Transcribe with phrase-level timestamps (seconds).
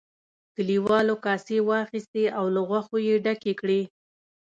[0.55, 3.81] کليوالو کاسې واخیستې او له غوښو یې ډکې کړې.